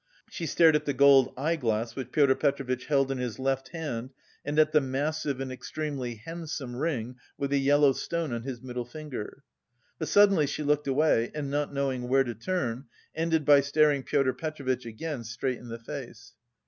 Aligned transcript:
She 0.31 0.47
stared 0.47 0.75
at 0.75 0.85
the 0.85 0.95
gold 0.95 1.31
eye 1.37 1.55
glass 1.55 1.95
which 1.95 2.11
Pyotr 2.11 2.33
Petrovitch 2.33 2.87
held 2.87 3.11
in 3.11 3.19
his 3.19 3.37
left 3.37 3.67
hand 3.67 4.09
and 4.43 4.57
at 4.57 4.71
the 4.71 4.81
massive 4.81 5.39
and 5.39 5.51
extremely 5.51 6.15
handsome 6.15 6.75
ring 6.75 7.17
with 7.37 7.53
a 7.53 7.59
yellow 7.59 7.91
stone 7.93 8.33
on 8.33 8.41
his 8.41 8.63
middle 8.63 8.83
finger. 8.83 9.43
But 9.99 10.07
suddenly 10.07 10.47
she 10.47 10.63
looked 10.63 10.87
away 10.87 11.29
and, 11.35 11.51
not 11.51 11.71
knowing 11.71 12.07
where 12.07 12.23
to 12.23 12.33
turn, 12.33 12.85
ended 13.13 13.45
by 13.45 13.61
staring 13.61 14.01
Pyotr 14.01 14.33
Petrovitch 14.33 14.87
again 14.87 15.23
straight 15.23 15.59
in 15.59 15.67
the 15.67 15.77
face. 15.77 16.33